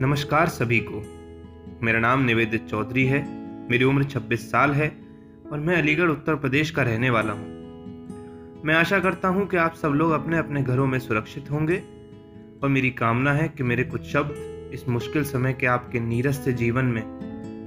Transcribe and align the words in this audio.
नमस्कार 0.00 0.48
सभी 0.48 0.80
को। 0.80 1.02
मेरा 1.82 1.98
नाम 1.98 2.24
निवेदित 2.24 2.66
चौधरी 2.66 3.04
है, 3.06 3.28
मेरी 3.70 3.84
उम्र 3.84 4.04
26 4.04 4.50
साल 4.50 4.70
है 4.70 4.88
और 5.52 5.58
मैं 5.58 5.76
अलीगढ़, 5.76 6.10
उत्तर 6.10 6.34
प्रदेश 6.34 6.70
का 6.70 6.82
रहने 6.82 7.10
वाला 7.10 7.32
हूँ। 7.32 7.46
मैं 8.64 8.74
आशा 8.74 8.98
करता 8.98 9.28
हूँ 9.28 9.46
कि 9.46 9.56
आप 9.56 9.74
सब 9.74 9.88
लोग 9.88 10.10
अपने 10.10 10.38
अपने 10.38 10.62
घरों 10.62 10.86
में 10.86 10.98
सुरक्षित 10.98 11.50
होंगे 11.50 11.76
और 12.62 12.68
मेरी 12.68 12.90
कामना 12.90 13.32
है 13.32 13.48
कि 13.48 13.62
मेरे 13.62 13.84
कुछ 13.84 14.02
शब्द 14.02 14.34
इस 14.72 14.88
मुश्किल 14.88 15.24
समय 15.24 15.52
के 15.52 15.66
आपके 15.66 16.00
नीरस 16.00 16.44
से 16.44 16.52
जीवन 16.52 16.84
में 16.84 17.02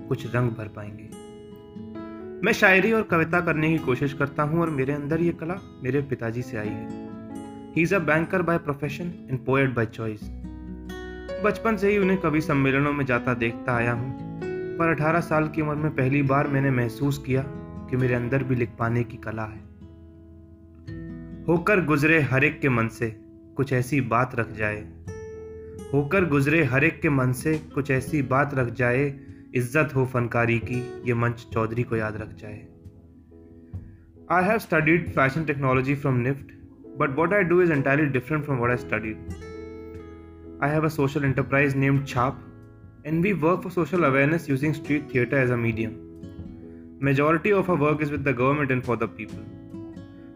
कुछ 0.10 0.36
रंग 0.36 0.52
भर 0.52 0.68
पाएँगे। 0.68 1.10
मैं 2.46 2.54
शायरी 2.54 2.92
और 2.92 3.02
कविता 3.02 3.42
करने 3.42 3.70
की 3.70 3.78
कोशिश 3.78 4.14
करता 4.14 4.44
हूँ 4.44 4.62
और 4.62 4.70
मेरे 4.70 4.94
अंदर 4.94 5.22
ये 5.22 5.32
कला 5.32 5.80
मेरे 5.84 6.02
पिताजी 6.02 6.42
से 6.42 6.58
आई 6.58 6.68
है। 6.68 6.88
He 7.76 7.82
is 7.82 7.96
a 7.96 8.00
banker 8.00 8.42
by 8.42 8.58
profession 8.58 9.04
and 9.04 9.46
poet 9.46 9.70
by 9.70 9.86
choice 9.86 10.39
बचपन 11.44 11.76
से 11.76 11.92
ही 11.92 11.98
उन्हें 11.98 12.20
कभी 12.20 12.42
सम्मेलनों 12.42 12.94
में 12.94 13.06
जाता 13.06 13.34
देखता 13.34 13.76
आया 13.76 13.94
हूँ। 13.94 14.30
पर 14.78 14.90
18 14.90 15.20
साल 15.20 15.48
की 15.48 15.62
उम्र 15.62 15.76
में 15.76 15.92
पहली 15.92 16.22
बार 16.22 16.48
मैंने 16.48 16.72
महसूस 16.72 17.24
किया 17.26 17.42
कि 17.90 17.98
मेरे 17.98 18.14
अंदर 18.14 18.44
भी 18.44 18.56
लिख 18.56 18.70
पाने 18.80 19.04
की 19.04 19.18
कला 19.18 19.44
है। 19.44 19.60
होकर 21.48 21.86
गुजरे 21.86 22.22
हर 22.22 22.44
एक 22.44 22.60
के 22.62 22.70
मन 22.70 22.88
से 22.88 23.16
कुछ 23.58 23.74
ऐसी 23.74 24.02
बात 24.02 24.36
रख 24.36 24.52
जाए। 24.52 24.88
होकर 25.94 26.26
गुजरे 26.26 26.64
हर 26.64 26.84
एक 26.84 27.02
के 27.02 27.10
मन 27.10 27.32
से 27.32 27.62
कुछ 27.76 27.92
ऐसी 27.92 28.22
बात 28.22 28.54
रख 28.54 28.74
जाए, 28.74 29.20
इज़्ज़त 29.56 29.96
हो 29.96 30.06
फनकारी 30.06 30.60
की, 30.60 31.02
ये 31.08 31.14
मंच 31.14 31.48
चौधरी 31.54 31.84
को 31.84 31.96
याद 31.96 32.18
रख 32.18 32.36
जाए। 32.36 32.68
I 34.32 34.44
have 34.44 34.58
studied 34.58 35.10
fashion 35.10 35.44
technology 35.44 35.96
from 35.96 36.16
NIFT 36.16 36.46
but 37.00 37.16
what 37.16 37.34
I 37.34 37.44
do 37.44 37.62
is 37.62 37.74
entirely 37.74 38.06
different 38.06 38.46
from 38.46 38.60
what 38.60 38.72
I 38.72 38.80
studied. 38.80 39.49
I 40.62 40.68
have 40.68 40.84
a 40.84 40.90
social 40.90 41.24
enterprise 41.24 41.74
named 41.74 42.06
CHAP, 42.06 42.36
and 43.06 43.24
we 43.24 43.34
work 43.34 43.62
for 43.64 43.70
social 43.72 44.04
awareness 44.04 44.50
using 44.50 44.74
street 44.74 45.10
theatre 45.10 45.40
as 45.40 45.52
a 45.52 45.58
medium. 45.58 45.94
Majority 47.00 47.54
of 47.54 47.70
our 47.70 47.78
work 47.78 48.02
is 48.02 48.12
with 48.12 48.26
the 48.26 48.34
government 48.34 48.70
and 48.70 48.84
for 48.84 48.98
the 48.98 49.08
people. 49.08 49.40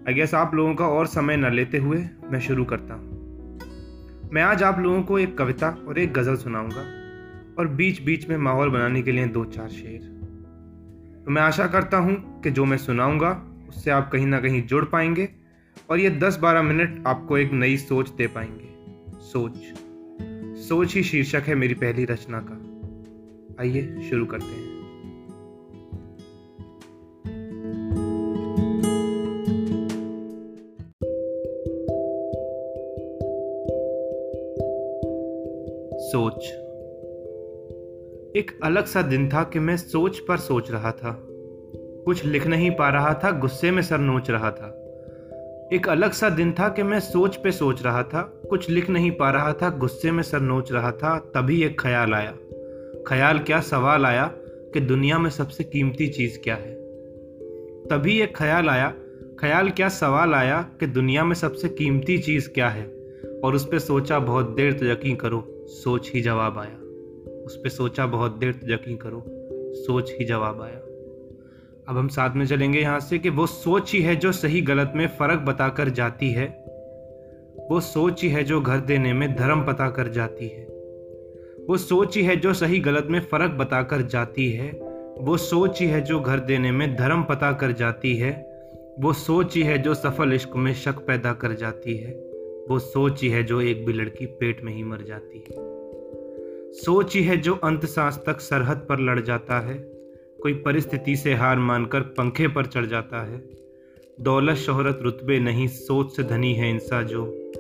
I 0.07 0.13
guess 0.13 0.33
आप 0.33 0.55
लोगों 0.55 0.75
का 0.75 0.87
और 0.87 1.07
समय 1.07 1.37
न 1.37 1.53
लेते 1.53 1.77
हुए 1.77 1.97
मैं 2.31 2.39
शुरू 2.39 2.65
करता 2.65 2.93
हूँ 2.93 4.29
मैं 4.33 4.41
आज 4.41 4.63
आप 4.63 4.79
लोगों 4.79 5.03
को 5.03 5.19
एक 5.19 5.37
कविता 5.37 5.75
और 5.87 5.99
एक 5.99 6.13
गज़ल 6.13 6.35
सुनाऊँगा 6.35 6.85
और 7.59 7.67
बीच 7.81 8.01
बीच 8.05 8.27
में 8.29 8.37
माहौल 8.37 8.69
बनाने 8.69 9.01
के 9.01 9.11
लिए 9.11 9.25
दो 9.37 9.45
चार 9.45 9.69
शेर 9.69 10.01
तो 11.25 11.31
मैं 11.31 11.41
आशा 11.41 11.67
करता 11.67 11.97
हूँ 11.97 12.41
कि 12.43 12.51
जो 12.51 12.65
मैं 12.65 12.77
सुनाऊँगा 12.77 13.31
उससे 13.69 13.91
आप 13.91 14.09
कहीं 14.11 14.27
ना 14.27 14.39
कहीं 14.39 14.65
जुड़ 14.67 14.85
पाएँगे 14.85 15.29
और 15.89 15.99
ये 15.99 16.19
10-12 16.19 16.63
मिनट 16.63 17.03
आपको 17.07 17.37
एक 17.37 17.53
नई 17.53 17.77
सोच 17.77 18.09
दे 18.09 18.27
पाएँगे 18.27 18.73
सोच 19.31 19.82
सोच 20.73 20.95
ही 20.95 21.03
शीर्षक 21.03 21.41
है 21.47 21.55
मेरी 21.55 21.73
पहली 21.73 22.05
रचना 22.05 22.39
का। 22.39 22.53
आइए, 23.59 24.09
शुरू 24.09 24.25
करते 24.25 24.45
हैं। 24.45 24.73
सोच। 35.99 36.45
एक 38.37 38.59
अलग 38.63 38.85
सा 38.85 39.01
दिन 39.01 39.29
था 39.29 39.43
कि 39.43 39.59
मैं 39.59 39.77
सोच 39.77 40.19
पर 40.19 40.37
सोच 40.37 40.71
रहा 40.71 40.91
था। 40.91 41.27
कुछ 42.05 42.25
लिख 42.25 42.47
नहीं 42.47 42.71
पा 42.71 42.89
रहा 42.89 43.13
था, 43.13 43.31
गुस्से 43.39 43.71
में 43.71 43.81
सर 43.81 43.97
नोच 43.97 44.29
रहा 44.29 44.51
था। 44.51 44.82
एक 45.73 45.89
अलग 45.89 46.11
सा 46.11 46.29
दिन 46.29 46.51
था 46.51 46.69
कि 46.69 46.83
मैं 46.83 46.99
सोच 46.99 47.35
पे 47.35 47.51
सोच 47.51 47.83
रहा 47.83 48.03
था, 48.03 48.41
कुछ 48.49 48.69
लिख 48.69 48.89
नहीं 48.89 49.11
पा 49.11 49.31
रहा 49.31 49.53
था, 49.53 49.69
गुस्से 49.69 50.11
में 50.11 50.23
सर 50.23 50.39
नोच 50.39 50.71
रहा 50.71 50.91
था, 50.91 51.19
तभी 51.19 51.63
एक 51.63 51.81
ख्याल 51.81 52.13
आया। 52.13 52.33
ख्याल 53.07 53.39
क्या 53.39 53.59
सवाल 53.59 54.05
आया 54.05 54.31
कि 54.73 54.79
दुनिया 54.79 55.19
में 55.19 55.29
सबसे 55.29 55.63
कीमती 55.63 56.07
चीज़ 56.07 56.39
क्या 56.39 56.55
है? 56.55 56.73
तभी 57.87 58.21
एक 58.21 58.37
ख्याल 58.37 58.69
आया, 58.69 58.93
ख्याल 59.39 59.69
क्या 59.69 59.89
सवाल 59.89 60.33
आया 60.33 60.69
कि 60.79 60.87
दुनिया 60.87 61.23
में 61.23 61.35
सबसे 61.35 61.69
कीमती 61.69 62.17
चीज़ 62.17 62.49
क्या 62.49 62.69
है? 62.69 62.85
और 63.43 63.55
उस 63.55 63.65
पर 63.65 63.79
सोचा 63.79 64.19
बहुत 64.19 64.55
देर 64.55 64.73
तो 64.73 64.85
यकीन 64.85 65.15
करो, 65.15 65.65
सोच 65.67 66.11
ही 66.13 66.21
जवाब 66.21 66.57
आया। 66.57 66.75
उस 67.45 67.55
पर 67.55 67.69
सोचा 67.69 68.05
बहुत 68.05 68.31
देर 68.31 68.53
तो 68.53 68.73
यकीन 68.73 68.97
करो, 68.97 69.23
सोच 69.75 70.11
ही 70.19 70.25
जवाब 70.25 70.61
आया। 70.61 70.82
अब 71.87 71.97
हम 71.97 72.07
साथ 72.07 72.35
में 72.35 72.45
चलेंगे 72.45 72.79
यहाँ 72.79 72.99
से 72.99 73.19
कि 73.19 73.29
वो 73.29 73.47
सोच 73.47 73.93
ही 73.93 74.01
है 74.01 74.15
जो 74.15 74.31
सही 74.31 74.61
गलत 74.61 74.93
में 74.95 75.07
फ़र्क 75.07 75.39
बताकर 75.39 75.89
जाती 75.89 76.31
है। 76.31 76.45
वो 77.71 77.79
सोच 77.79 78.23
ही 78.23 78.29
है 78.29 78.43
जो 78.43 78.61
घर 78.61 78.77
देने 78.77 79.13
में 79.13 79.35
धर्म 79.35 79.61
पता 79.61 79.89
कर 79.89 80.07
जाती 80.07 80.47
है। 80.47 80.63
वो 81.69 81.77
सोच 81.77 82.17
ही 82.17 82.23
है 82.23 82.35
जो 82.35 82.53
सही 82.53 82.79
गलत 82.79 83.07
में 83.09 83.19
फ़र्क 83.19 83.51
बताकर 83.51 84.01
जाती 84.01 84.51
है। 84.51 84.71
वो 85.17 85.37
सोच 85.37 85.81
ही 85.81 85.87
है 85.87 86.01
जो 86.01 86.19
घर 86.19 86.39
देने 86.39 86.71
में 86.71 86.95
धर्म 86.95 87.23
पता 87.23 87.51
कर 87.51 87.71
जाती 87.71 88.15
है। 88.15 88.53
वो 88.99 89.13
सोच 89.13 89.55
ही 89.55 89.63
है 89.63 89.77
जो 89.77 89.93
सफल 89.93 90.33
इश्क 90.33 90.55
में 90.55 90.73
शक 90.73 90.95
पैदा 91.05 91.33
कर 91.33 91.53
जाती 91.53 91.97
है। 91.97 92.11
वो 92.69 92.79
सोच 92.79 93.21
ही 93.21 93.29
है 93.29 93.43
जो 93.43 93.61
एक 93.61 93.85
भी 93.85 93.93
लड़की 93.93 94.25
पेट 94.25 94.63
में 94.63 94.73
ही 94.73 94.83
मर 94.83 95.01
जाती 95.01 95.37
है। 95.37 95.55
सोच 96.73 97.15
ही 97.15 97.23
है 97.23 97.37
जो 97.37 97.55
अंत 97.55 97.85
सांस 97.85 98.23
तक 98.25 98.39
सरहद 98.39 98.77
पर 98.77 98.99
लड़ 98.99 99.19
जाता 99.19 99.59
है। 99.59 99.92
कोई 100.43 100.53
परिस्थिति 100.53 101.15
से 101.15 101.33
हार 101.33 101.59
मानकर 101.59 101.99
पंखे 102.01 102.47
पर 102.47 102.65
चढ़ 102.65 102.85
जाता 102.85 103.23
है। 103.23 103.43
दौलत, 104.21 104.55
शोहरत, 104.55 104.99
रुतबे 105.01 105.39
नहीं, 105.39 105.67
सोच 105.67 106.15
से 106.15 106.23
धनी 106.23 106.53
है 106.53 106.69
इंसान 106.69 107.05
जो। 107.05 107.51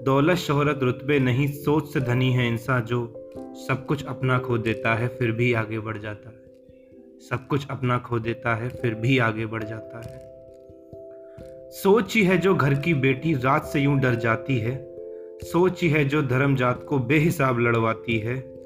दौलत, 0.00 0.36
शोहरत, 0.36 0.80
रुतबे 0.82 1.18
नहीं, 1.18 1.48
सोच 1.48 1.92
से 1.92 2.00
धनी 2.00 2.32
है 2.32 2.48
इंसान 2.48 2.82
जो। 2.82 3.30
सब 3.36 3.86
कुछ 3.86 4.04
अपना 4.06 4.38
खो 4.38 4.58
देता 4.58 4.94
है, 4.94 5.08
फिर 5.08 5.32
भी 5.32 5.52
आगे 5.52 5.78
बढ़ 5.78 5.98
जाता 5.98 6.28
है। 6.28 6.44
सब 7.30 7.46
कुछ 7.46 7.66
अपना 7.70 7.98
खो 7.98 8.18
देता 8.18 8.54
है, 8.54 8.68
फिर 8.68 8.94
भी 8.94 9.18
आगे 9.18 9.46
बढ़ 9.46 9.64
जाता 9.64 9.98
है। 9.98 10.28
सोच 11.70 12.14
ही 12.14 12.22
है 12.22 12.38
जो 12.38 12.54
घर 12.54 12.74
की 12.74 12.94
बेटी 12.94 13.34
रात 13.34 13.64
से 13.64 13.80
यूँ 13.80 14.00
डर 14.00 14.14
जाती 14.14 14.58
है। 14.58 14.94
सोच 15.42 15.82
ही 15.82 15.88
है 15.88 16.04
जो 16.04 16.22
धर्म 16.22 16.56
जात 16.56 16.86
को 16.88 16.98
बेहिसाब 16.98 17.58
लड़वाती 17.58 18.18
है। 18.18 18.57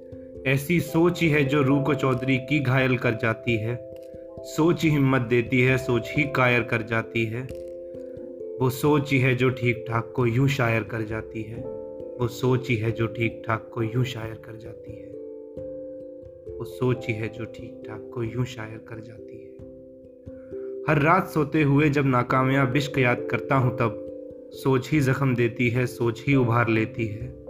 ऐसी 0.46 0.80
सोच 0.80 1.20
ही 1.22 1.28
है 1.28 1.44
जो 1.44 1.62
रूह 1.62 1.82
को 1.82 1.94
चौधरी 1.94 2.38
की 2.38 2.60
घायल 2.60 2.96
कर 2.96 3.14
जाती 3.14 3.56
है। 3.56 3.94
सोच 4.38 4.82
ही 4.82 4.90
हिम्मत 4.90 5.20
देती 5.20 5.60
है, 5.60 5.78
सोच 5.78 6.12
ही 6.16 6.24
कायर 6.36 6.62
कर 6.62 6.82
जाती 6.82 7.24
है। 7.24 7.42
वो 8.60 8.70
सोच 8.70 9.12
ही 9.12 9.18
है 9.18 9.34
जो 9.34 9.50
ठीक 9.50 9.84
ठाक 9.88 10.12
को 10.16 10.26
यूँ 10.26 10.48
शायर 10.48 10.82
कर 10.82 11.02
जाती 11.02 11.42
है। 11.42 11.56
वो 12.20 12.28
सोच 12.28 12.68
ही 12.68 12.76
है 12.76 12.92
जो 12.92 13.06
ठीक 13.06 13.42
ठाक 13.46 13.70
को 13.74 13.82
यूँ 13.82 14.04
शायर 14.04 14.34
कर 14.34 14.56
जाती 14.56 14.92
है। 14.92 15.08
वो 16.58 16.64
सोच 16.64 17.06
ही 17.08 17.14
है 17.14 17.28
जो 17.28 17.44
ठीक 17.44 17.82
ठाक 17.88 18.10
को 18.14 18.22
यूँ 18.22 18.44
शायर 18.44 18.84
कर 18.88 19.00
जाती 19.00 19.36
है। 19.36 19.52
हर 20.88 21.02
रात 21.02 21.28
सोते 21.28 21.62
हुए 21.62 21.90
जब 21.90 22.06
नाकामयाब 22.06 22.76
इश्क 22.76 22.98
याद 22.98 23.28
करता 23.30 23.54
हूँ 23.54 23.76
तब 23.76 24.08
सोच 24.54 24.90
ही 24.90 25.00
जख्म 25.00 25.34
देती 25.34 25.68
है, 25.70 25.86
सोच 25.86 26.24
ही 26.26 26.34
उभार 26.34 26.68
लेती 26.68 27.06
है। 27.06 27.41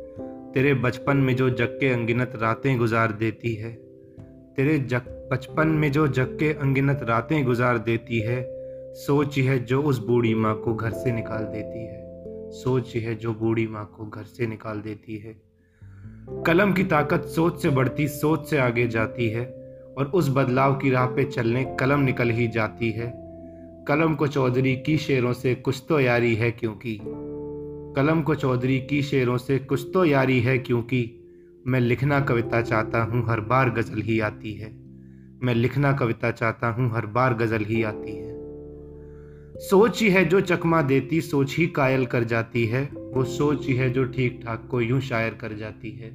तेरे 0.54 0.74
बचपन 0.74 1.16
में 1.16 1.36
जो 1.36 1.50
जग 1.50 1.78
के 1.80 1.88
अंगिनत 1.88 2.32
रातें 2.36 2.78
गुजार 2.78 3.12
देती 3.12 3.54
है, 3.54 3.72
तेरे 4.56 4.78
जग, 4.78 5.28
बचपन 5.32 5.68
में 5.68 5.92
जो 5.92 6.08
जग 6.08 6.36
के 6.38 6.52
अंगिनत 6.52 7.00
रातें 7.02 7.44
गुजार 7.44 7.78
देती 7.78 8.20
है, 8.20 8.44
सोच 8.94 9.38
है 9.38 9.64
जो 9.64 9.82
उस 9.82 9.98
बूढ़ी 9.98 10.34
माँ 10.34 10.54
को 10.56 10.74
घर 10.74 10.90
से 10.90 11.12
निकाल 11.12 11.44
देती 11.44 11.86
है, 11.86 12.02
सोच 12.50 12.96
है 12.96 13.14
जो 13.14 13.34
बूढ़ी 13.34 13.66
माँ 13.66 13.94
को 13.96 14.06
घर 14.06 14.22
से 14.22 14.46
निकाल 14.46 14.80
देती 14.80 15.16
है। 15.16 15.42
कलम 16.46 16.72
की 16.72 16.84
ताकत 16.84 17.24
सोच 17.24 17.62
से 17.62 17.70
बढ़ती, 17.70 18.08
सोच 18.08 18.46
से 18.46 18.58
आगे 18.58 18.86
जाती 18.88 19.28
है, 19.28 19.44
और 19.98 20.06
उस 20.06 20.28
बदलाव 20.28 20.74
की 20.74 20.90
राह 20.90 21.06
पे 21.06 21.24
चलने 21.24 21.76
कलम 21.80 22.00
निकल 22.00 22.30
ही 22.30 22.48
जाती 22.48 22.90
है। 22.90 23.12
कलम 23.88 24.14
को 24.14 24.26
चौधरी 24.26 24.76
की 24.76 24.98
शेरों 24.98 25.32
से, 25.32 25.54
कुछ 25.54 25.84
तो 25.88 26.00
यारी 26.00 26.34
है 26.34 26.50
क्योंकि 26.50 27.00
कलम 27.97 28.23
को 28.23 28.35
चौधरी 28.35 28.81
की 28.81 29.03
शेरों 29.03 29.39
से 29.39 29.59
कुछ 29.59 29.91
तो 29.94 30.05
यारी 30.05 30.41
है 30.41 30.59
क्योंकि 30.59 31.19
मैं 31.67 31.81
लिखना 31.81 32.21
कविता 32.21 32.62
चाहता 32.62 33.03
हूँ, 33.03 33.27
हर 33.29 33.41
बार 33.41 33.71
गज़ल 33.71 34.03
ही 34.03 34.21
आती 34.21 34.53
है। 34.53 34.73
मैं 35.43 35.55
लिखना 35.55 35.93
कविता 35.93 36.31
चाहता 36.31 36.67
हूँ, 36.67 36.91
हर 36.93 37.06
बार 37.06 37.35
गज़ल 37.35 37.65
ही 37.65 37.83
आती 37.83 38.17
है। 38.17 38.33
सोच 39.59 40.03
ही 40.03 40.11
है 40.11 40.25
जो 40.25 40.41
चकमा 40.41 40.83
देती, 40.83 41.21
सोच 41.21 41.56
ही 41.56 41.67
कायल 41.67 42.06
कर 42.06 42.25
जाती 42.25 42.67
है। 42.67 42.85
वो 42.85 43.25
सोच 43.25 43.67
ही 43.67 43.75
है 43.75 43.91
जो 43.91 44.05
ठीक 44.05 44.41
ठाक 44.44 44.69
को 44.71 44.81
यूँ 44.81 45.00
शायर 45.00 45.35
कर 45.35 45.53
जाती 45.53 45.91
है। 45.91 46.11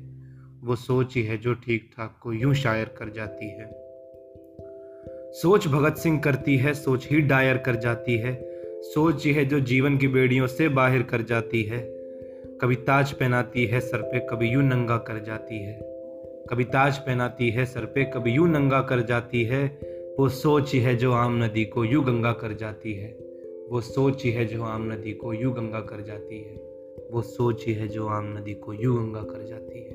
वो 0.63 0.75
सोच 0.75 1.15
ही 1.15 1.23
है 1.23 1.37
जो 1.37 1.53
ठीक 1.53 1.91
ठाक 1.97 2.19
को 2.23 2.33
यूँ 2.33 2.53
शायर 2.53 2.85
कर 2.85 3.09
जाती 3.09 3.49
है। 3.49 3.71
सोच 5.33 5.67
भगत 5.67 5.95
सिंह 5.97 6.19
करती 6.19 6.57
है, 6.57 6.73
सोच 6.73 7.07
ही 7.11 7.21
डायर 7.21 7.57
कर 7.57 7.75
जाती 7.75 8.17
है। 8.17 8.56
सोच 8.87 9.25
ये 9.25 9.33
है 9.33 9.45
जो 9.45 9.59
जीवन 9.59 9.97
की 9.97 10.07
बेड़ियों 10.07 10.47
से 10.47 10.69
बाहर 10.69 11.03
कर 11.03 11.21
जाती 11.21 11.63
है। 11.63 11.79
कभी 12.61 12.75
ताज 12.75 13.11
पहनाती 13.11 13.65
है, 13.65 13.79
सर 13.79 14.01
पे 14.01 14.19
कभी 14.19 14.49
यूँ 14.49 14.63
नंगा 14.63 14.97
कर 14.97 15.19
जाती 15.19 15.63
है। 15.63 15.79
कभी 16.49 16.63
ताज 16.63 16.97
पहनाती 16.97 17.49
है, 17.49 17.65
सर 17.65 17.85
पे 17.85 18.03
कभी 18.03 18.31
यूँ 18.31 18.47
नंगा 18.49 18.81
कर 18.81 19.01
जाती 19.01 19.43
है। 19.43 19.79
वो 20.19 20.29
सोच 20.29 20.73
ही 20.73 20.95
जो 20.95 21.11
आम 21.11 21.43
नदी 21.43 21.65
को 21.65 21.85
यूँ 21.85 22.05
गंगा 22.05 22.31
कर 22.31 22.53
जाती 22.53 22.93
है। 22.93 23.17
वो 23.69 23.81
सोच 23.81 24.25
ही 24.25 24.45
जो 24.45 24.63
आम 24.63 24.93
नदी 24.93 25.11
को 25.11 25.33
यूँ 25.33 25.53
गंगा 25.53 25.79
कर 25.79 26.01
जाती 26.01 26.41
है। 26.41 26.55
वो 27.11 27.21
सोच 27.21 27.67
है 27.67 27.87
जो 27.87 28.07
आम 28.07 28.37
नदी 28.37 28.53
को 28.53 28.73
यूँ 28.73 29.07
गंगा 29.07 29.21
कर 29.21 29.45
जाती 29.45 29.79
है। 29.79 29.86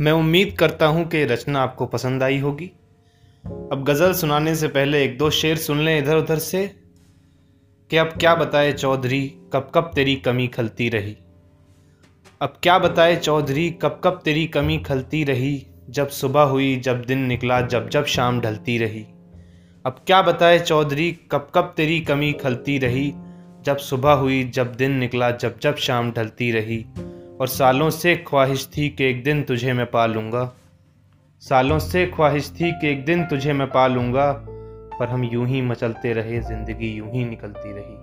मैं 0.00 0.12
उम्मीद 0.12 0.56
करता 0.58 0.86
हूँ 0.86 1.08
कि 1.08 1.24
रचना 1.24 1.62
आपको 1.62 1.86
पसंद 1.86 2.22
आई 2.22 2.38
होगी। 2.38 2.66
अब 3.46 3.84
गज़ल 3.88 4.12
सुनाने 4.12 4.54
से 4.54 4.68
पहले 4.68 5.04
एक 5.04 5.18
दो 5.18 5.30
शेर 5.30 5.56
सुन 5.56 5.80
लें 5.80 5.98
इधर 5.98 6.16
उधर 6.16 6.38
से 6.38 6.76
कि 7.90 7.96
अब 7.96 8.06
क्या 8.06 8.34
बताए 8.34 8.72
चौधरी, 8.72 9.26
कब 9.52 9.72
कब 9.74 9.90
तेरी 9.94 10.16
कमी 10.16 10.48
खलती 10.48 10.88
रही? 10.88 11.16
अब 12.42 12.58
क्या 12.62 12.78
बताए 12.78 13.16
चौधरी, 13.16 13.70
कब 13.70 14.00
कब 14.04 14.20
तेरी 14.24 14.46
कमी 14.46 14.78
खलती 14.78 15.24
रही? 15.24 15.66
जब 15.90 16.08
सुबह 16.08 16.42
हुई, 16.42 16.76
जब 16.76 17.02
दिन 17.02 17.18
निकला, 17.18 17.60
जब 17.60 17.88
जब 17.88 18.04
शाम 18.04 18.40
ढलती 18.40 18.78
रही। 18.78 19.02
अब 19.86 19.96
क्या 20.06 20.22
बताए 20.22 20.58
चौधरी, 20.58 21.12
कब 21.12 21.52
कब 21.54 21.74
तेरी 21.76 22.00
कमी 22.00 22.32
खलती 22.32 22.78
रही? 22.78 23.12
जब 23.62 23.76
सुबह 23.76 24.12
हुई, 24.12 24.44
जब 24.44 24.74
दिन 24.74 24.92
निकला, 24.92 25.30
जब 25.30 25.58
जब 25.58 25.76
शाम 25.76 26.12
ढलती 26.12 26.52
रही। 26.52 26.86
और 27.40 27.46
सालों 27.46 27.90
से 27.90 28.16
ख्वाहिश 28.16 28.68
थी 28.76 28.88
कि 28.88 29.04
एक 29.04 29.24
दिन 29.24 29.42
तुझे 29.42 29.72
मैं 29.72 29.86
पा 29.86 30.06
लूँगा। 30.06 30.56
सालों 31.42 31.78
से 31.78 32.06
ख्वाहिश 32.06 32.50
थी 32.50 32.72
कि 32.72 32.88
एक 32.88 33.04
दिन 33.04 33.24
तुझे 33.24 33.52
मैं 33.52 33.66
पा 33.66 33.86
लूँगा, 33.86 34.32
पर 34.98 35.08
हम 35.08 35.24
यूँ 35.24 35.46
ही 35.46 35.62
मचलते 35.62 36.12
रहे, 36.12 36.40
ज़िंदगी 36.40 36.88
यूँ 36.88 37.10
ही 37.12 37.24
निकलती 37.24 37.72
रही। 37.72 37.94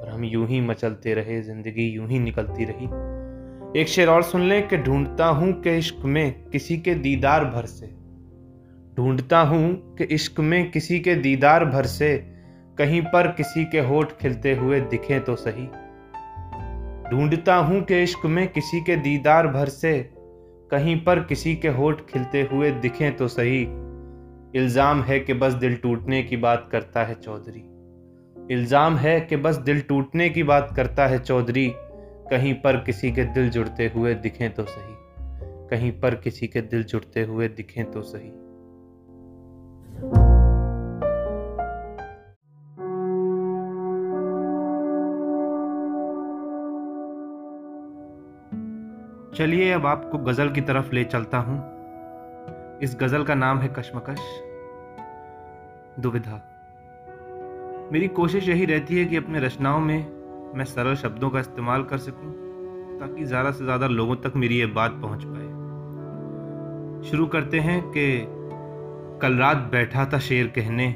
और 0.00 0.08
हम 0.08 0.24
यूँ 0.24 0.46
ही 0.46 0.60
मचलते 0.60 1.14
रहे, 1.14 1.42
ज़िंदगी 1.42 1.88
यूँ 1.90 2.08
ही 2.08 2.18
निकलती 2.18 2.64
रही। 2.64 3.80
एक 3.80 3.88
शेर 3.88 4.08
और 4.08 4.22
सुन 4.22 4.42
लें 4.42 4.68
कि 4.68 4.76
ढूंढता 4.76 5.26
हूँ 5.26 5.52
कि 5.62 5.76
इश्क 5.78 6.04
में 6.04 6.44
किसी 6.50 6.76
के 6.76 6.94
दीदार 6.94 7.44
भर 7.44 7.66
से। 7.66 7.86
ढूंढता 8.96 9.40
हूँ 9.40 9.96
कि 9.96 10.04
इश्क 10.04 10.40
में 10.40 10.70
किसी 10.70 11.00
के 11.00 11.14
दीदार 11.14 11.64
भर 11.64 11.86
से, 11.86 12.16
कहीं 12.78 13.02
पर 13.02 13.26
किसी 13.28 13.64
के 13.64 13.80
होठ 13.80 14.12
खिलते 14.12 14.54
हुए 14.54 14.80
दिखें 14.80 15.20
तो 15.20 15.36
सही। 15.36 15.68
ढूंढता 17.10 17.54
हूँ 17.56 17.82
कि 17.82 18.02
इश्क 18.02 18.24
में 18.26 18.46
किसी 18.48 18.80
के 18.80 18.96
दीदार 18.96 19.46
भर 19.46 19.68
से, 19.68 19.98
कहीं 20.70 20.96
पर 21.04 21.20
किसी 21.20 21.54
के 21.56 21.68
होठ 21.68 22.00
खिलते 22.00 22.42
हुए 22.42 22.70
दिखें 22.70 23.16
तो 23.16 23.28
सही। 23.28 23.60
इल्ज़ाम 24.58 25.02
है 25.02 25.18
कि 25.20 25.34
बस 25.34 25.52
दिल 25.52 25.76
टूटने 25.76 26.22
की 26.22 26.36
बात 26.36 26.68
करता 26.72 27.04
है 27.04 27.14
चौधरी। 27.14 27.62
इल्ज़ाम 28.54 28.96
है 28.96 29.20
कि 29.20 29.36
बस 29.36 29.56
दिल 29.56 29.80
टूटने 29.80 30.28
की 30.28 30.42
बात 30.42 30.72
करता 30.76 31.06
है 31.06 31.18
चौधरी। 31.18 31.70
कहीं 32.30 32.54
पर 32.54 32.76
किसी 32.76 33.10
के 33.12 33.24
दिल 33.24 33.50
जुड़ते 33.50 33.90
हुए 33.94 34.14
दिखें 34.14 34.50
तो 34.54 34.64
सही। 34.64 34.94
कहीं 35.70 35.92
पर 35.92 36.14
किसी 36.14 36.46
के 36.46 36.60
दिल 36.60 36.82
जुड़ते 36.84 37.22
हुए 37.22 37.48
दिखें 37.48 37.84
तो 37.90 38.02
सही। 38.02 38.30
चलिए 49.36 49.70
अब 49.72 49.86
आपको 49.86 50.18
गज़ल 50.18 50.50
की 50.50 50.60
तरफ़ 50.60 50.92
ले 50.92 51.04
चलता 51.04 51.38
हूँ। 51.38 51.56
इस 52.82 52.96
गज़ल 53.00 53.24
का 53.24 53.34
नाम 53.34 53.58
है 53.58 53.68
कशमकश। 53.68 54.20
दुविधा। 56.00 56.40
मेरी 57.92 58.08
कोशिश 58.08 58.48
यही 58.48 58.64
रहती 58.64 58.98
है 58.98 59.04
कि 59.04 59.16
अपने 59.16 59.40
रचनाओं 59.40 59.80
में 59.80 59.98
मैं 60.54 60.64
सरल 60.64 60.94
शब्दों 60.94 61.30
का 61.30 61.40
इस्तेमाल 61.40 61.82
कर 61.82 61.98
सकूँ, 61.98 62.32
ताकि 63.00 63.24
ज़्यादा 63.24 63.50
से 63.50 63.64
ज़्यादा 63.64 63.86
लोगों 63.86 64.16
तक 64.16 64.32
मेरी 64.36 64.58
ये 64.58 64.66
बात 64.66 64.98
पहुँच 65.02 65.24
पाए। 65.24 65.48
शुरू 67.10 67.26
करते 67.26 67.60
हैं 67.60 67.80
कि 67.88 68.26
कल 69.22 69.36
रात 69.36 69.56
बैठा 69.56 70.04
था 70.04 70.18
शेर 70.18 70.46
कहने, 70.46 70.92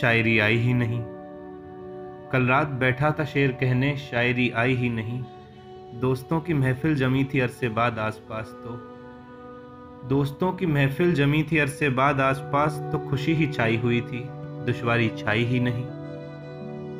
शायरी 0.00 0.38
आई 0.38 0.56
ही 0.56 0.74
नहीं। 0.74 1.02
कल 2.32 2.46
रात 2.46 2.68
बैठा 2.68 3.10
था 3.10 3.24
शेर 3.24 3.52
कहने, 3.52 3.96
शायरी 3.96 4.50
आई 4.50 4.74
ही 4.74 4.88
नहीं। 4.88 5.24
दोस्तों 5.94 6.40
की 6.40 6.54
महफिल 6.54 6.94
जमी 6.94 7.24
थी 7.24 7.40
अरसे 7.40 7.68
बाद 7.68 7.98
आसपास 7.98 8.46
तो। 8.46 8.70
दोस्तों 10.08 10.52
की 10.52 10.66
महफिल 10.66 11.14
जमी 11.14 11.42
थी 11.42 11.58
अरसे 11.58 11.88
बाद 11.90 12.20
आसपास 12.20 12.78
तो 12.92 12.98
खुशी 12.98 13.34
ही 13.34 13.46
छाई 13.46 13.76
हुई 13.76 14.00
थी, 14.00 14.20
दुश्वारी 14.66 15.10
छाई 15.18 15.44
ही 15.44 15.60
नहीं। 15.60 15.84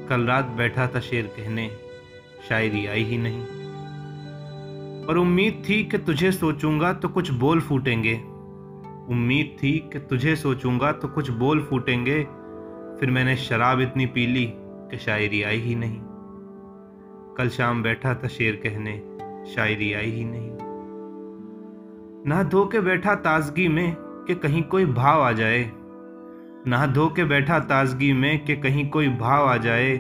कल 0.09 0.27
रात 0.27 0.45
बैठा 0.45 0.87
था 0.87 1.01
शेर 1.01 1.27
कहने, 1.37 1.71
शायरी 2.49 2.87
आई 2.87 3.05
ही 3.05 3.19
नहीं। 3.19 3.43
और 5.07 5.19
उम्मीद 5.19 5.63
थी 5.69 5.83
कि 5.85 5.99
तुझे 5.99 6.33
सोचूँगा 6.33 6.93
तो 6.93 7.09
कुछ 7.09 7.31
बोल 7.31 7.61
फूटेंगे। 7.61 8.15
उम्मीद 9.11 9.57
थी 9.63 9.79
कि 9.93 9.99
तुझे 10.01 10.37
सोचूँगा 10.37 10.93
तो 10.93 11.09
कुछ 11.09 11.31
बोल 11.31 11.63
फूटेंगे, 11.63 12.23
फिर 13.01 13.11
मैंने 13.11 13.37
शराब 13.37 13.81
इतनी 13.81 14.07
पी 14.07 14.27
ली 14.27 14.47
कि 14.55 14.99
शायरी 14.99 15.43
आई 15.43 15.61
ही 15.61 15.75
नहीं। 15.75 16.01
कल 17.39 17.49
शाम 17.49 17.83
बैठा 17.83 18.15
था 18.15 18.29
शेर 18.29 18.61
कहने, 18.67 18.93
शायरी 19.55 19.93
आई 19.93 20.11
ही 20.11 20.25
नहीं। 20.25 20.51
ना 22.27 22.43
धो 22.43 22.67
के 22.67 22.81
बैठा 22.81 23.15
ताजगी 23.15 23.69
में 23.69 23.97
कि 23.99 24.35
कहीं 24.35 24.63
कोई 24.63 24.87
भाव 24.87 25.23
आ 25.23 25.33
जाए। 25.33 25.73
ना 26.67 26.87
धो 26.87 27.09
के 27.09 27.25
बैठा 27.25 27.59
ताजगी 27.59 28.13
में 28.13 28.45
कि 28.45 28.57
कहीं 28.57 28.89
कोई 28.91 29.09
भाव 29.09 29.47
आ 29.47 29.57
जाए। 29.57 29.97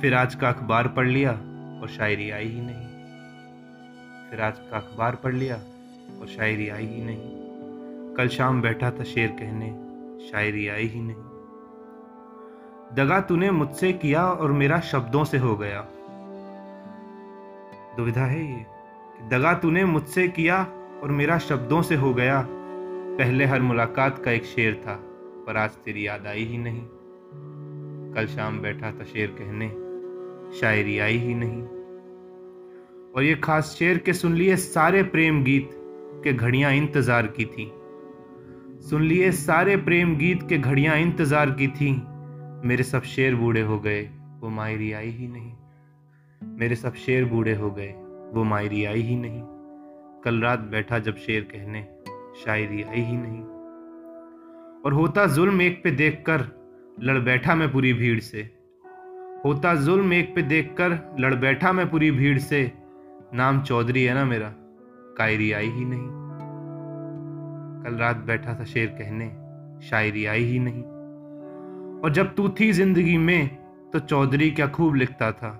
फिर 0.00 0.14
आज 0.14 0.34
का 0.34 0.48
अखबार 0.48 0.88
पढ़ 0.88 1.08
लिया 1.08 1.32
और 1.82 1.88
शायरी 1.88 2.30
आई 2.30 2.48
ही 2.48 2.60
नहीं। 2.60 2.86
फिर 4.30 4.40
आज 4.40 4.58
का 4.58 4.76
अखबार 4.76 5.14
पढ़ 5.14 5.34
लिया 5.34 5.56
और 6.20 6.26
शायरी 6.26 6.68
आई 6.68 6.86
ही 6.86 7.02
नहीं। 7.04 8.14
कल 8.14 8.28
शाम 8.28 8.62
बैठा 8.62 8.90
था 8.90 9.04
शेर 9.04 9.28
कहने, 9.28 9.70
शायरी 10.30 10.68
आई 10.68 10.86
ही 10.86 11.00
नहीं। 11.00 11.16
दगा 12.96 13.20
तूने 13.20 13.50
मुझसे 13.50 13.92
किया 13.92 14.26
और 14.26 14.52
मेरा 14.52 14.80
शब्दों 14.80 15.24
से 15.24 15.38
हो 15.38 15.56
गया। 15.56 15.86
दुविधा 17.96 18.24
है 18.26 18.42
ये। 18.42 19.28
दगा 19.28 19.52
तूने 19.54 19.84
मुझसे 19.84 20.26
किया 20.28 20.62
और 21.02 21.10
मेरा 21.10 21.38
शब्दों 21.38 21.82
से 21.82 21.94
हो 21.94 22.12
गया। 22.14 22.44
पहले 22.48 23.44
हर 23.44 23.60
मुलाकात 23.62 24.22
का 24.24 24.30
एक 24.30 24.44
शेर 24.44 24.74
था, 24.76 24.94
पर 25.46 25.56
आज 25.56 25.70
तेरी 25.84 26.06
याद 26.06 26.26
आई 26.26 26.44
ही 26.44 26.58
नहीं। 26.58 26.82
कल 28.14 28.26
शाम 28.26 28.58
बैठा 28.60 28.90
था 28.90 29.04
शेर 29.04 29.34
कहने, 29.38 29.68
शायरी 30.60 30.98
आई 30.98 31.18
ही 31.18 31.34
नहीं। 31.34 31.62
और 33.12 33.22
ये 33.22 33.34
खास 33.34 33.74
शेर 33.78 33.98
के 33.98 34.12
सुन 34.12 34.34
लिए 34.34 34.56
सारे 34.56 35.02
प्रेम 35.02 35.42
गीत 35.44 35.70
के 36.24 36.32
घड़ियाँ 36.32 36.72
इंतज़ार 36.72 37.26
की 37.38 37.44
थी। 37.44 37.70
सुन 38.82 39.02
लिए 39.02 39.30
सारे 39.32 39.76
प्रेम 39.78 40.16
गीत 40.16 40.48
के 40.48 40.58
घड़ियाँ 40.58 40.96
इंतज़ार 40.98 41.50
की 41.50 41.68
थी। 41.70 41.90
मेरे 42.64 42.82
सब 42.82 43.02
शेर 43.04 43.34
बूढ़े 43.34 43.60
हो 43.60 43.78
गए, 43.80 44.02
वो 44.40 44.48
मायरी 44.48 44.92
आई 44.92 45.10
ही 45.10 45.28
नहीं। 45.28 45.52
मेरे 46.42 46.76
सब 46.76 46.94
शेर 46.94 47.24
बूढ़े 47.24 47.54
हो 47.54 47.70
गए, 47.70 47.92
वो 48.32 48.44
मायरी 48.44 48.84
आई 48.84 49.00
ही 49.00 49.16
नहीं। 49.16 49.42
कल 50.24 50.40
रात 50.40 50.60
बैठा 50.60 50.98
जब 50.98 51.16
शेर 51.16 51.48
कहने, 51.52 51.86
शायरी 52.44 52.82
आई 52.82 53.00
ही 53.00 53.16
नहीं। 53.16 53.42
और 54.84 54.92
होता 54.92 55.26
जुल्म 55.26 55.62
एक 55.62 55.82
पे 55.84 55.90
देखकर, 55.90 56.46
लड़ 57.00 57.18
बैठा 57.18 57.54
मैं 57.54 57.72
पूरी 57.72 57.92
भीड़ 57.92 58.20
से। 58.20 58.42
होता 59.44 59.74
जुल्म 59.74 60.12
एक 60.12 60.34
पे 60.34 60.42
देखकर, 60.42 61.16
लड़ 61.20 61.34
बैठा 61.34 61.72
मैं 61.72 61.90
पूरी 61.90 62.10
भीड़ 62.10 62.38
से। 62.38 62.72
नाम 63.34 63.62
चौधरी 63.62 64.04
है 64.04 64.14
ना 64.14 64.24
मेरा, 64.24 64.52
कायरी 65.18 65.52
आई 65.52 65.68
ही 65.68 65.84
नहीं। 65.84 66.08
कल 67.84 67.96
रात 67.96 68.16
बैठा 68.16 68.54
था 68.60 68.64
शेर 68.64 68.86
कहने, 68.86 69.28
शायरी 69.88 70.24
आई 70.26 70.44
ही 70.44 70.58
नहीं। 70.58 70.82
और 72.02 72.12
जब 72.12 72.34
तू 72.34 72.48
थी 72.48 72.72
ज़िंदगी 72.72 73.16
में 73.16 73.48
तो 73.92 73.98
चौधरी 73.98 74.50
क्या 74.50 74.66
खूब 74.66 74.94
लिखता 74.94 75.32
था। 75.32 75.50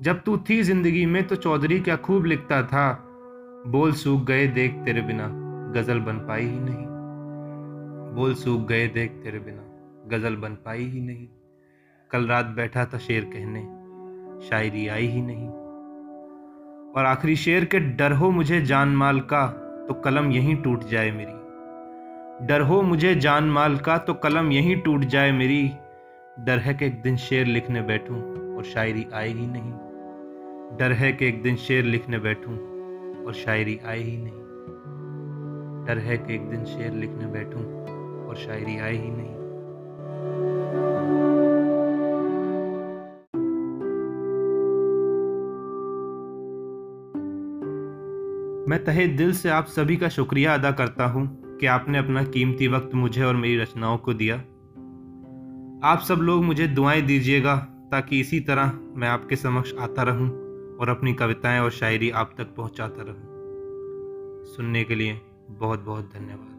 जब 0.00 0.20
तू 0.22 0.36
थी 0.38 0.62
ज़िंदगी 0.62 1.04
में 1.06 1.26
तो 1.26 1.36
चौधरी 1.36 1.78
क्या 1.80 1.96
खूब 1.96 2.24
लिखता 2.24 2.62
था। 2.62 2.92
बोल 3.66 3.92
सूख 3.92 4.22
गए 4.24 4.46
देख 4.46 4.74
तेरे 4.84 5.00
बिना, 5.00 5.26
गज़ल 5.72 5.98
बन 6.00 6.18
पाई 6.18 6.44
ही 6.44 6.58
नहीं। 6.60 6.86
बोल 8.14 8.34
सूख 8.34 8.66
गए 8.68 8.86
देख 8.86 9.10
तेरे 9.24 9.38
बिना, 9.38 9.62
गज़ल 10.08 10.36
बन 10.36 10.54
पाई 10.54 10.84
ही 10.84 11.00
नहीं। 11.00 11.26
कल 12.10 12.26
रात 12.26 12.46
बैठा 12.46 12.84
था 12.84 12.98
शेर 12.98 13.24
कहने, 13.24 13.60
शायरी 14.48 14.86
आई 14.88 15.06
ही 15.06 15.20
नहीं। 15.22 15.48
और 16.92 17.04
आखिरी 17.06 17.36
शेर 17.36 17.64
के, 17.64 17.80
डर 17.80 18.12
हो 18.12 18.30
मुझे 18.30 18.60
जान 18.62 18.96
माल 18.96 19.20
का 19.20 19.46
तो 19.88 19.94
कलम 19.94 20.30
यहीं 20.32 20.56
टूट 20.56 20.84
जाए 20.84 21.10
मेरी। 21.10 22.46
डर 22.46 22.60
हो 22.60 22.80
मुझे 22.82 23.14
जान 23.16 23.50
माल 23.50 23.76
का 23.78 23.98
तो 23.98 24.14
कलम 24.14 24.50
यहीं 24.52 24.80
टूट 24.80 25.04
जाए 25.06 25.32
मेरी। 25.32 25.62
डर 26.40 26.58
है 26.58 26.74
कि 26.74 26.86
एक 26.86 27.00
दिन 27.02 27.16
शेर 27.18 27.46
लिखने 27.46 27.82
बैठूं 27.82 28.20
और 28.56 28.64
शायरी 28.64 29.06
आई 29.14 29.32
ही 29.32 29.46
नहीं। 29.46 29.72
डर 30.78 30.92
है 30.92 31.12
कि 31.12 31.26
एक 31.26 31.42
दिन 31.42 31.56
शेर 31.56 31.84
लिखने 31.84 32.18
बैठूं 32.18 32.54
और 33.24 33.34
शायरी 33.34 33.78
आए 33.86 34.02
ही 34.02 34.16
नहीं। 34.16 34.40
डर 35.86 35.98
है 35.98 36.18
कि 36.18 36.34
एक 36.34 36.50
दिन 36.50 36.64
शेर 36.64 36.92
लिखने 36.92 37.26
बैठूं 37.26 37.62
और 38.26 38.36
शायरी 38.36 38.78
आए 38.78 38.92
ही 38.92 39.10
नहीं। 39.10 39.40
मैं 48.66 48.84
तहे 48.84 49.06
दिल 49.06 49.32
से 49.32 49.48
आप 49.48 49.66
सभी 49.66 49.96
का 49.96 50.08
शुक्रिया 50.08 50.54
अदा 50.54 50.70
करता 50.70 51.04
हूँ 51.04 51.58
कि 51.60 51.66
आपने 51.66 51.98
अपना 51.98 52.24
कीमती 52.24 52.68
वक्त 52.68 52.94
मुझे 52.94 53.22
और 53.22 53.36
मेरी 53.36 53.56
रचनाओं 53.58 53.98
को 53.98 54.14
दिया। 54.14 54.36
आप 55.84 56.00
सब 56.08 56.14
लोग 56.14 56.44
मुझे 56.44 56.66
दुआएँ 56.66 57.02
दीजिएगा 57.02 57.56
ताकि 57.90 58.20
इसी 58.20 58.40
तरह 58.40 58.72
मैं 58.96 59.08
आपके 59.08 59.36
समक्ष 59.36 59.74
आता 59.80 60.02
रहूँ। 60.02 60.49
और 60.80 60.88
अपनी 60.88 61.14
कविताएँ 61.14 61.60
और 61.60 61.70
शायरी 61.70 62.10
आप 62.10 62.34
तक 62.38 62.54
पहुंचाता 62.54 63.02
रहूँ। 63.02 63.20
सुनने 64.46 64.84
के 64.84 64.94
लिए 64.94 65.20
बहुत 65.50 65.80
बहुत 65.80 66.10
धन्यवाद। 66.14 66.49